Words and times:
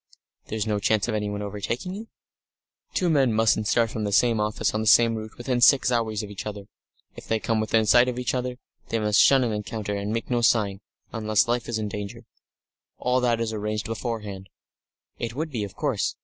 "There's 0.47 0.65
no 0.65 0.79
chance 0.79 1.07
of 1.07 1.13
anyone 1.13 1.43
overtaking 1.43 1.93
you?" 1.93 2.07
"Two 2.95 3.07
men 3.07 3.31
mustn't 3.33 3.67
start 3.67 3.91
from 3.91 4.03
the 4.03 4.11
same 4.11 4.39
office 4.39 4.73
on 4.73 4.81
the 4.81 4.87
same 4.87 5.13
route 5.13 5.37
within 5.37 5.61
six 5.61 5.91
hours 5.91 6.23
of 6.23 6.31
each 6.31 6.47
other. 6.47 6.63
If 7.15 7.27
they 7.27 7.37
come 7.39 7.59
within 7.59 7.85
sight 7.85 8.07
of 8.07 8.17
each 8.17 8.33
other, 8.33 8.57
they 8.89 8.97
must 8.97 9.19
shun 9.21 9.43
an 9.43 9.53
encounter, 9.53 9.93
and 9.95 10.11
make 10.11 10.31
no 10.31 10.41
sign 10.41 10.81
unless 11.13 11.47
life 11.47 11.69
is 11.69 11.77
in 11.77 11.87
danger. 11.87 12.25
All 12.97 13.21
that 13.21 13.39
is 13.39 13.53
arranged 13.53 13.85
beforehand." 13.85 14.49
"It 15.19 15.35
would 15.35 15.51
be, 15.51 15.63
of 15.63 15.75
course. 15.75 16.15